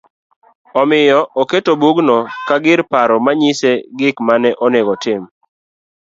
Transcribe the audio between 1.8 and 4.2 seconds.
bugno ka gir paro ma nyise gik